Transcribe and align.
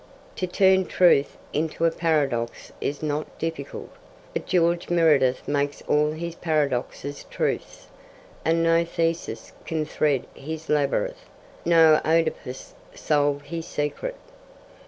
To 0.37 0.47
turn 0.47 0.87
truth 0.87 1.37
into 1.53 1.85
a 1.85 1.91
paradox 1.91 2.71
is 2.81 3.03
not 3.03 3.37
difficult, 3.37 3.91
but 4.33 4.47
George 4.47 4.89
Meredith 4.89 5.47
makes 5.47 5.83
all 5.83 6.09
his 6.09 6.33
paradoxes 6.33 7.23
truths, 7.29 7.85
and 8.43 8.63
no 8.63 8.83
Theseus 8.83 9.53
can 9.63 9.85
thread 9.85 10.25
his 10.33 10.69
labyrinth, 10.69 11.25
no 11.65 12.01
OEdipus 12.03 12.73
solve 12.95 13.43
his 13.43 13.67
secret. 13.67 14.15